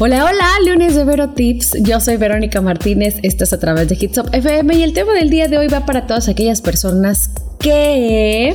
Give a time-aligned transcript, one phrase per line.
[0.00, 1.82] Hola, hola, lunes de Vero Tips.
[1.82, 5.48] Yo soy Verónica Martínez, estás a través de Hitsop FM y el tema del día
[5.48, 8.54] de hoy va para todas aquellas personas que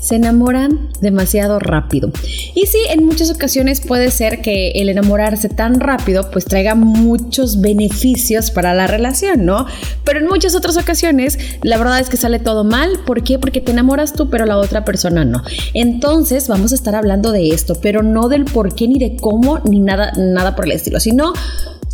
[0.00, 2.10] se enamoran demasiado rápido.
[2.54, 7.60] Y sí, en muchas ocasiones puede ser que el enamorarse tan rápido pues traiga muchos
[7.60, 9.66] beneficios para la relación, ¿no?
[10.04, 13.00] Pero en muchas otras ocasiones la verdad es que sale todo mal.
[13.06, 13.38] ¿Por qué?
[13.38, 15.42] Porque te enamoras tú pero la otra persona no.
[15.74, 19.60] Entonces vamos a estar hablando de esto, pero no del por qué ni de cómo
[19.64, 21.32] ni nada, nada por el estilo, sino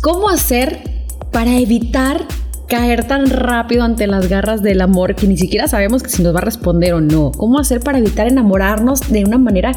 [0.01, 2.25] cómo hacer para evitar
[2.67, 6.33] caer tan rápido ante las garras del amor que ni siquiera sabemos que si nos
[6.33, 7.31] va a responder o no.
[7.31, 9.71] ¿Cómo hacer para evitar enamorarnos de una manera,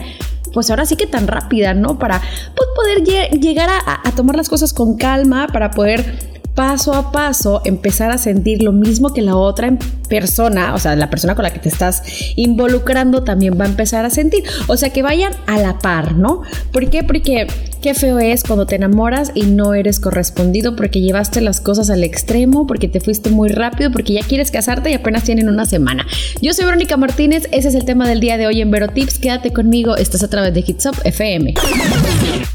[0.52, 1.98] pues ahora sí que tan rápida, ¿no?
[1.98, 7.62] Para pues, poder llegar a tomar las cosas con calma, para poder paso a paso
[7.64, 11.52] empezar a sentir lo mismo que la otra persona, o sea, la persona con la
[11.52, 12.02] que te estás
[12.34, 14.42] involucrando también va a empezar a sentir.
[14.66, 16.42] O sea, que vayan a la par, ¿no?
[16.72, 17.04] ¿Por qué?
[17.04, 17.46] Porque
[17.80, 22.02] qué feo es cuando te enamoras y no eres correspondido porque llevaste las cosas al
[22.02, 26.08] extremo, porque te fuiste muy rápido, porque ya quieres casarte y apenas tienen una semana.
[26.42, 29.20] Yo soy Verónica Martínez, ese es el tema del día de hoy en Vero Tips.
[29.20, 31.54] Quédate conmigo, estás a través de Hits FM.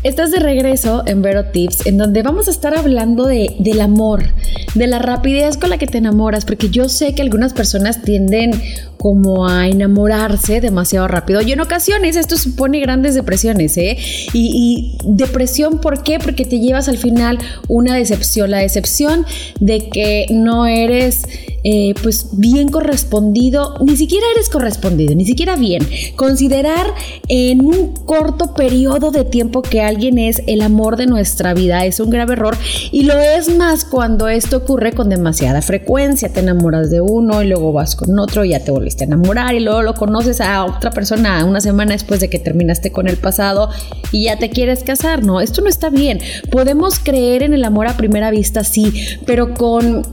[0.03, 4.33] Estás de regreso en Vero Tips, en donde vamos a estar hablando de, del amor,
[4.75, 8.51] de la rapidez con la que te enamoras, porque yo sé que algunas personas tienden
[8.97, 11.41] como a enamorarse demasiado rápido.
[11.41, 13.97] Y en ocasiones esto supone grandes depresiones, ¿eh?
[14.33, 16.19] Y, depresión, ¿por qué?
[16.19, 19.25] Porque te llevas al final una decepción, la decepción
[19.61, 21.23] de que no eres
[21.63, 25.87] eh, pues bien correspondido, ni siquiera eres correspondido, ni siquiera bien.
[26.15, 26.87] Considerar
[27.27, 31.99] en un corto periodo de tiempo que alguien es el amor de nuestra vida es
[31.99, 32.57] un grave error
[32.91, 36.29] y lo es más cuando esto ocurre con demasiada frecuencia.
[36.29, 39.59] Te enamoras de uno y luego vas con otro y ya te volviste enamorar y
[39.59, 43.69] luego lo conoces a otra persona una semana después de que terminaste con el pasado
[44.11, 45.23] y ya te quieres casar.
[45.23, 46.19] No, esto no está bien.
[46.51, 48.93] Podemos creer en el amor a primera vista, sí,
[49.25, 50.03] pero con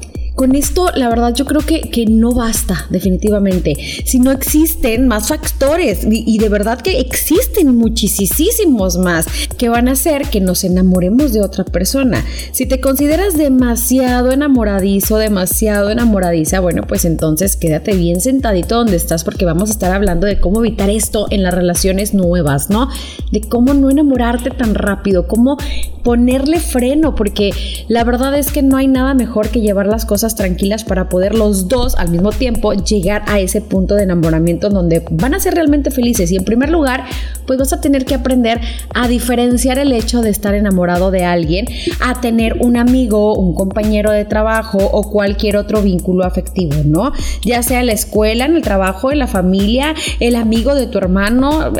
[0.41, 3.77] con esto, la verdad, yo creo que, que no basta, definitivamente.
[4.06, 9.27] Si no existen más factores, y, de verdad que existen muchísimos más
[9.59, 12.25] que van a hacer que nos enamoremos de otra persona.
[12.53, 19.25] Si te consideras demasiado enamoradizo, demasiado enamoradiza, bueno, pues entonces quédate bien sentadito donde estás,
[19.25, 22.89] porque vamos a estar hablando de cómo evitar esto en las relaciones nuevas, ¿no?
[23.31, 25.59] De cómo no enamorarte tan rápido, cómo
[26.03, 27.51] ponerle freno, porque
[27.89, 31.34] la verdad es que no hay nada mejor que llevar las cosas tranquilas para poder
[31.34, 35.54] los dos al mismo tiempo llegar a ese punto de enamoramiento donde van a ser
[35.54, 36.30] realmente felices.
[36.32, 37.04] Y en primer lugar,
[37.46, 38.60] pues vas a tener que aprender
[38.94, 41.66] a diferenciar el hecho de estar enamorado de alguien
[42.00, 47.12] a tener un amigo, un compañero de trabajo o cualquier otro vínculo afectivo, ¿no?
[47.44, 50.98] Ya sea en la escuela, en el trabajo, en la familia, el amigo de tu
[50.98, 51.72] hermano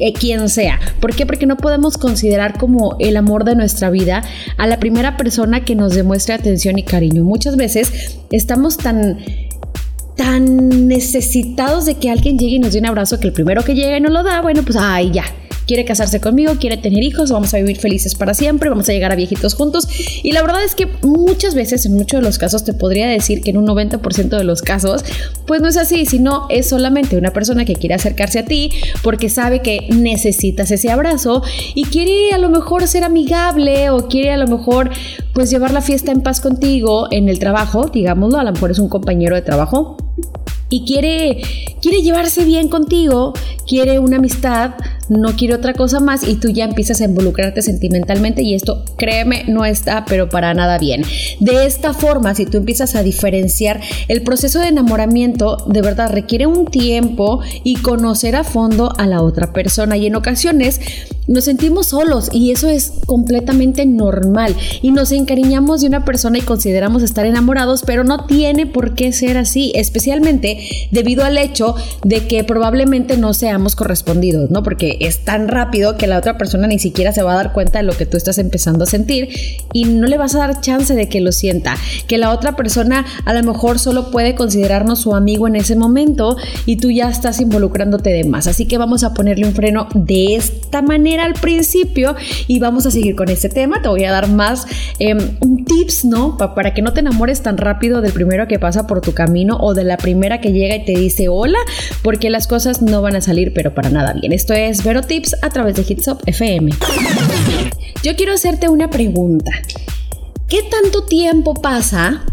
[0.00, 0.78] eh, quien sea.
[1.00, 1.26] ¿Por qué?
[1.26, 4.22] Porque no podemos considerar como el amor de nuestra vida
[4.56, 7.24] a la primera persona que nos demuestre atención y cariño.
[7.24, 9.18] Muchas veces estamos tan
[10.16, 13.76] tan necesitados de que alguien llegue y nos dé un abrazo que el primero que
[13.76, 15.24] llega y nos lo da, bueno, pues ay, ya,
[15.68, 19.12] quiere casarse conmigo, quiere tener hijos, vamos a vivir felices para siempre, vamos a llegar
[19.12, 19.86] a viejitos juntos.
[20.22, 23.42] Y la verdad es que muchas veces, en muchos de los casos, te podría decir
[23.42, 25.04] que en un 90% de los casos,
[25.46, 28.70] pues no es así, sino es solamente una persona que quiere acercarse a ti
[29.02, 31.42] porque sabe que necesitas ese abrazo
[31.74, 34.90] y quiere a lo mejor ser amigable o quiere a lo mejor
[35.34, 38.78] pues llevar la fiesta en paz contigo en el trabajo, digámoslo, a lo mejor es
[38.78, 39.98] un compañero de trabajo
[40.70, 41.40] y quiere,
[41.80, 43.32] quiere llevarse bien contigo,
[43.66, 44.74] quiere una amistad,
[45.08, 49.44] no quiere otra cosa más y tú ya empiezas a involucrarte sentimentalmente y esto, créeme,
[49.46, 51.02] no está pero para nada bien.
[51.40, 56.46] De esta forma, si tú empiezas a diferenciar, el proceso de enamoramiento de verdad requiere
[56.46, 60.80] un tiempo y conocer a fondo a la otra persona y en ocasiones
[61.28, 66.42] nos sentimos solos y eso es completamente normal y nos encariñamos de una persona y
[66.42, 70.58] consideramos estar enamorados, pero no tiene por qué ser así, especialmente
[70.90, 74.62] debido al hecho de que probablemente no seamos correspondidos, ¿no?
[74.62, 77.80] Porque es tan rápido que la otra persona ni siquiera se va a dar cuenta
[77.80, 79.28] de lo que tú estás empezando a sentir
[79.72, 81.76] y no le vas a dar chance de que lo sienta,
[82.06, 86.36] que la otra persona a lo mejor solo puede considerarnos su amigo en ese momento
[86.64, 88.46] y tú ya estás involucrándote de más.
[88.46, 92.16] Así que vamos a ponerle un freno de esta manera al principio
[92.46, 93.82] y vamos a seguir con este tema.
[93.82, 94.66] Te voy a dar más
[94.98, 95.18] em,
[95.64, 96.36] tips, ¿no?
[96.36, 99.74] para que no te enamores tan rápido del primero que pasa por tu camino o
[99.74, 101.58] de la primera que llega y te dice hola,
[102.02, 104.32] porque las cosas no van a salir pero para nada bien.
[104.32, 106.72] Esto es Vero Tips a través de Hitsop FM.
[108.02, 109.50] Yo quiero hacerte una pregunta.
[110.48, 112.24] ¿Qué tanto tiempo pasa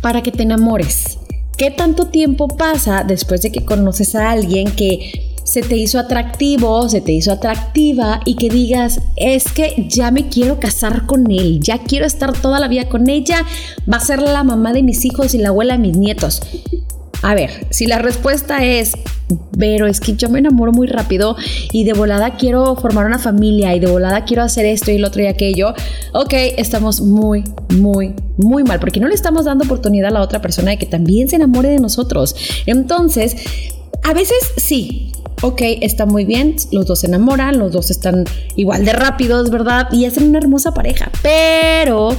[0.00, 1.18] para que te enamores?
[1.56, 6.90] ¿Qué tanto tiempo pasa después de que conoces a alguien que se te hizo atractivo,
[6.90, 11.60] se te hizo atractiva y que digas, es que ya me quiero casar con él,
[11.60, 13.46] ya quiero estar toda la vida con ella,
[13.90, 16.42] va a ser la mamá de mis hijos y la abuela de mis nietos.
[17.22, 18.92] A ver, si la respuesta es,
[19.58, 21.34] pero es que yo me enamoro muy rápido
[21.72, 25.08] y de volada quiero formar una familia y de volada quiero hacer esto y lo
[25.08, 25.72] otro y aquello,
[26.12, 27.42] ok, estamos muy,
[27.74, 30.86] muy, muy mal porque no le estamos dando oportunidad a la otra persona de que
[30.86, 32.36] también se enamore de nosotros.
[32.66, 33.34] Entonces,
[34.04, 35.07] a veces sí,
[35.42, 38.24] ok, está muy bien, los dos se enamoran, los dos están
[38.56, 39.88] igual de rápidos, ¿verdad?
[39.92, 42.10] Y hacen una hermosa pareja, pero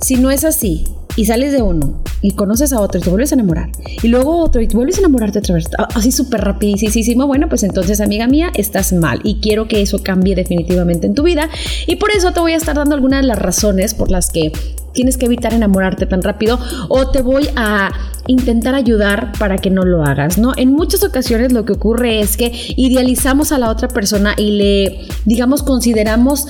[0.00, 0.84] si no es así
[1.16, 3.70] y sales de uno y conoces a otro y te vuelves a enamorar
[4.02, 7.62] y luego otro y te vuelves a enamorarte otra vez, así súper rapidísimo, bueno, pues
[7.62, 11.48] entonces amiga mía, estás mal y quiero que eso cambie definitivamente en tu vida
[11.86, 14.52] y por eso te voy a estar dando algunas de las razones por las que
[14.96, 16.58] tienes que evitar enamorarte tan rápido
[16.88, 17.92] o te voy a
[18.26, 20.52] intentar ayudar para que no lo hagas, ¿no?
[20.56, 25.08] En muchas ocasiones lo que ocurre es que idealizamos a la otra persona y le,
[25.24, 26.48] digamos, consideramos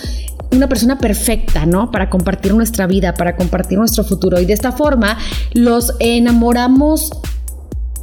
[0.52, 1.90] una persona perfecta, ¿no?
[1.90, 4.40] Para compartir nuestra vida, para compartir nuestro futuro.
[4.40, 5.18] Y de esta forma
[5.52, 7.10] los enamoramos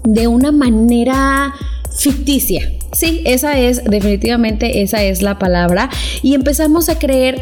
[0.04, 1.54] de una manera
[1.98, 2.70] ficticia.
[2.92, 5.90] Sí, esa es, definitivamente esa es la palabra.
[6.22, 7.42] Y empezamos a creer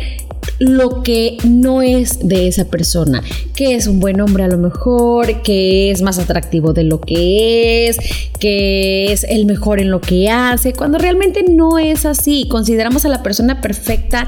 [0.61, 3.23] lo que no es de esa persona,
[3.55, 7.87] que es un buen hombre a lo mejor, que es más atractivo de lo que
[7.87, 7.97] es,
[8.39, 12.47] que es el mejor en lo que hace, cuando realmente no es así.
[12.47, 14.27] Consideramos a la persona perfecta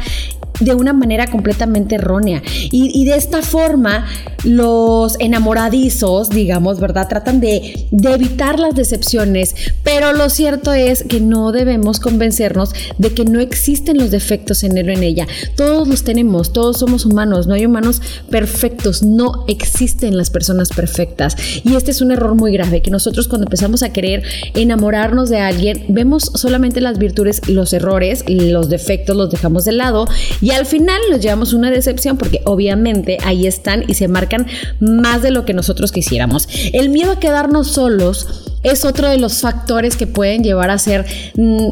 [0.60, 2.42] de una manera completamente errónea.
[2.72, 4.06] Y, de esta forma,
[4.44, 7.08] los enamoradizos, digamos, ¿verdad?
[7.08, 13.14] Tratan de, de, evitar las decepciones, pero lo cierto es que no debemos convencernos de
[13.14, 15.28] que no existen los defectos en él o en ella.
[15.56, 16.23] Todos los tenemos,
[16.54, 21.36] todos somos humanos, no hay humanos perfectos, no existen las personas perfectas.
[21.64, 24.24] Y este es un error muy grave, que nosotros cuando empezamos a querer
[24.54, 30.08] enamorarnos de alguien, vemos solamente las virtudes, los errores, los defectos los dejamos de lado
[30.42, 34.48] y al final nos llevamos una decepción porque obviamente ahí están y se marcan
[34.80, 36.48] más de lo que nosotros quisiéramos.
[36.74, 41.06] El miedo a quedarnos solos es otro de los factores que pueden llevar a ser
[41.36, 41.70] mm,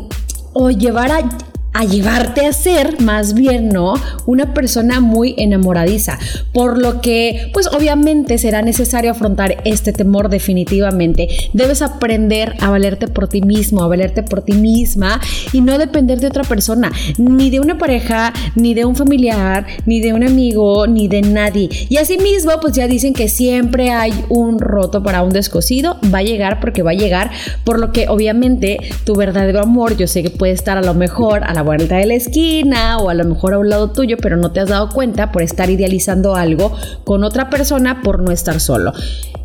[0.53, 3.93] o llevar a a llevarte a ser más bien, ¿no?
[4.25, 6.19] Una persona muy enamoradiza.
[6.53, 11.29] Por lo que, pues obviamente será necesario afrontar este temor definitivamente.
[11.53, 15.21] Debes aprender a valerte por ti mismo, a valerte por ti misma
[15.53, 20.01] y no depender de otra persona, ni de una pareja, ni de un familiar, ni
[20.01, 21.69] de un amigo, ni de nadie.
[21.89, 25.97] Y asimismo, pues ya dicen que siempre hay un roto para un descosido.
[26.13, 27.31] Va a llegar porque va a llegar.
[27.63, 31.43] Por lo que obviamente tu verdadero amor, yo sé que puede estar a lo mejor
[31.43, 34.37] a la vuelta de la esquina o a lo mejor a un lado tuyo, pero
[34.37, 36.71] no te has dado cuenta por estar idealizando algo
[37.03, 38.93] con otra persona por no estar solo.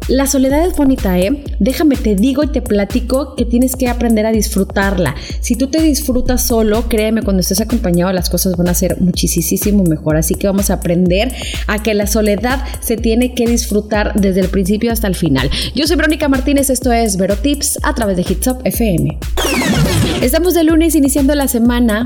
[0.09, 1.43] La soledad es bonita, ¿eh?
[1.59, 5.17] Déjame, te digo y te platico que tienes que aprender a disfrutarla.
[5.41, 9.83] Si tú te disfrutas solo, créeme, cuando estés acompañado las cosas van a ser muchísimo
[9.83, 10.17] mejor.
[10.17, 11.35] Así que vamos a aprender
[11.67, 15.51] a que la soledad se tiene que disfrutar desde el principio hasta el final.
[15.75, 19.19] Yo soy Verónica Martínez, esto es Vero Tips a través de Hitsop FM.
[20.23, 22.06] Estamos de lunes iniciando la semana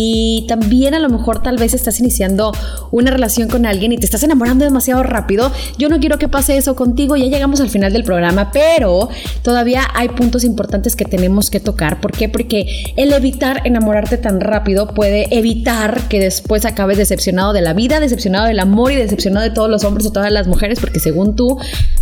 [0.00, 2.52] y también a lo mejor tal vez estás iniciando
[2.92, 5.50] una relación con alguien y te estás enamorando demasiado rápido.
[5.76, 9.08] Yo no quiero que pase eso contigo, ya llegamos al final del programa, pero
[9.42, 12.00] todavía hay puntos importantes que tenemos que tocar.
[12.00, 12.28] ¿Por qué?
[12.28, 17.98] Porque el evitar enamorarte tan rápido puede evitar que después acabes decepcionado de la vida,
[17.98, 21.34] decepcionado del amor y decepcionado de todos los hombres o todas las mujeres, porque según
[21.34, 21.58] tú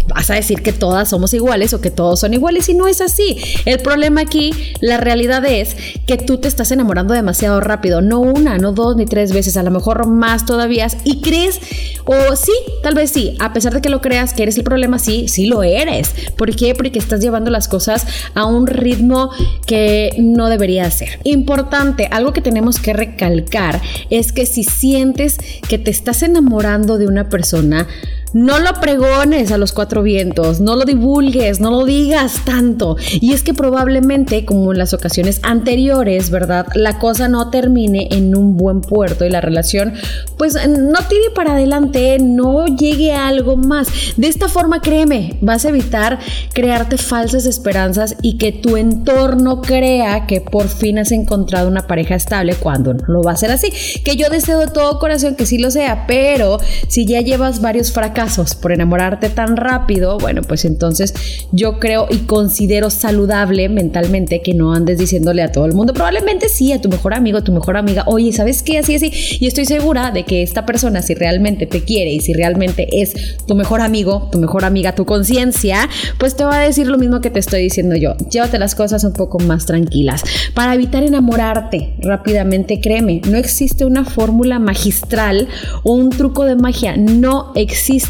[0.09, 3.01] vas a decir que todas somos iguales o que todos son iguales y no es
[3.01, 3.39] así.
[3.65, 5.77] El problema aquí, la realidad es
[6.07, 9.63] que tú te estás enamorando demasiado rápido no una, no dos ni tres veces, a
[9.63, 11.61] lo mejor más todavía, y crees,
[12.05, 12.53] o sí,
[12.83, 15.47] tal vez sí, a pesar de que lo creas que eres el problema, sí, sí
[15.47, 16.15] lo eres.
[16.37, 16.75] ¿Por qué?
[16.75, 19.31] Porque estás llevando las cosas a un ritmo
[19.67, 21.21] que no debería ser.
[21.25, 25.39] Importante, algo que tenemos que recalcar es que si sientes
[25.69, 27.87] que te estás enamorando de una persona,
[28.33, 32.97] no lo pregones a los cuatro vientos, no lo divulgues, no lo digas tanto.
[33.21, 36.67] Y es que probablemente, como en las ocasiones anteriores, ¿verdad?
[36.75, 39.95] La cosa no termine en un buen puerto y la relación,
[40.37, 43.89] pues no tire para adelante, no llegue a algo más.
[44.17, 46.19] De esta forma, créeme, vas a evitar
[46.53, 52.15] crearte falsas esperanzas y que tu entorno crea que por fin has encontrado una pareja
[52.15, 53.73] estable cuando no lo va a ser así.
[54.05, 57.93] Que yo deseo de todo corazón que sí lo sea, pero si ya llevas varios
[57.93, 58.26] fracasos,
[58.61, 61.15] por enamorarte tan rápido, bueno, pues entonces
[61.53, 66.49] yo creo y considero saludable mentalmente que no andes diciéndole a todo el mundo, probablemente
[66.49, 68.79] sí, a tu mejor amigo, tu mejor amiga, oye, ¿sabes qué?
[68.79, 69.13] Así, así.
[69.41, 73.15] Y estoy segura de que esta persona, si realmente te quiere y si realmente es
[73.47, 77.21] tu mejor amigo, tu mejor amiga, tu conciencia, pues te va a decir lo mismo
[77.21, 78.17] que te estoy diciendo yo.
[78.31, 80.23] Llévate las cosas un poco más tranquilas.
[80.55, 85.49] Para evitar enamorarte rápidamente, créeme, no existe una fórmula magistral
[85.83, 88.06] o un truco de magia, no existe,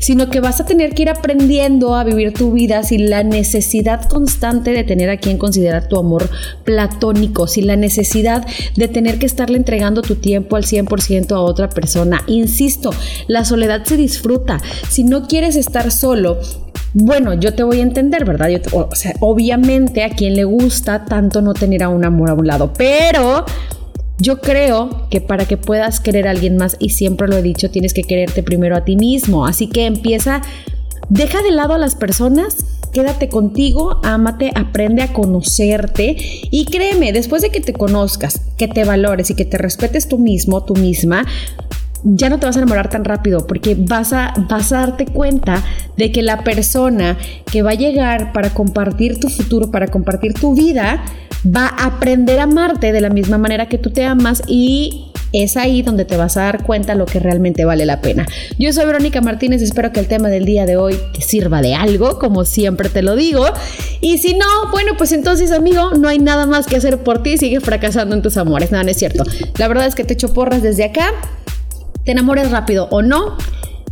[0.00, 4.08] sino que vas a tener que ir aprendiendo a vivir tu vida sin la necesidad
[4.08, 6.28] constante de tener a quien considerar tu amor
[6.64, 11.68] platónico, sin la necesidad de tener que estarle entregando tu tiempo al 100% a otra
[11.68, 12.22] persona.
[12.26, 12.90] Insisto,
[13.28, 14.60] la soledad se disfruta.
[14.88, 16.38] Si no quieres estar solo,
[16.92, 18.48] bueno, yo te voy a entender, ¿verdad?
[18.72, 22.46] o sea, obviamente a quien le gusta tanto no tener a un amor a un
[22.46, 23.44] lado, pero
[24.20, 27.70] yo creo que para que puedas querer a alguien más, y siempre lo he dicho,
[27.70, 29.46] tienes que quererte primero a ti mismo.
[29.46, 30.42] Así que empieza,
[31.08, 32.56] deja de lado a las personas,
[32.92, 36.16] quédate contigo, ámate, aprende a conocerte
[36.50, 40.18] y créeme, después de que te conozcas, que te valores y que te respetes tú
[40.18, 41.24] mismo, tú misma,
[42.02, 45.62] ya no te vas a enamorar tan rápido porque vas a, vas a darte cuenta
[45.96, 47.18] de que la persona
[47.50, 51.02] que va a llegar para compartir tu futuro, para compartir tu vida,
[51.44, 55.56] va a aprender a amarte de la misma manera que tú te amas y es
[55.56, 58.26] ahí donde te vas a dar cuenta lo que realmente vale la pena.
[58.58, 61.74] Yo soy Verónica Martínez, espero que el tema del día de hoy te sirva de
[61.74, 63.44] algo, como siempre te lo digo.
[64.00, 67.38] Y si no, bueno, pues entonces amigo, no hay nada más que hacer por ti,
[67.38, 68.72] sigue fracasando en tus amores.
[68.72, 69.24] Nada, no es cierto.
[69.56, 71.12] La verdad es que te echo porras desde acá
[72.04, 73.36] te enamores rápido o no.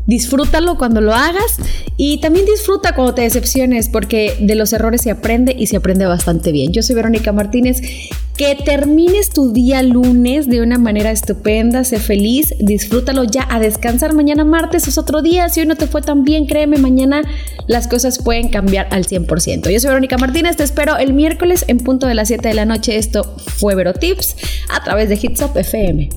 [0.06, 1.58] Disfrútalo cuando lo hagas
[1.98, 6.06] y también disfruta cuando te decepciones porque de los errores se aprende y se aprende
[6.06, 6.72] bastante bien.
[6.72, 7.82] Yo soy Verónica Martínez.
[8.38, 14.14] Que termines tu día lunes de una manera estupenda, sé feliz, disfrútalo ya a descansar.
[14.14, 15.48] Mañana martes es otro día.
[15.48, 17.22] Si hoy no te fue tan bien, créeme, mañana
[17.66, 19.68] las cosas pueden cambiar al 100%.
[19.68, 22.64] Yo soy Verónica Martínez, te espero el miércoles en punto de las 7 de la
[22.64, 22.96] noche.
[22.96, 23.24] Esto
[23.58, 24.36] fue Vero Tips
[24.70, 26.08] a través de Hitsop FM.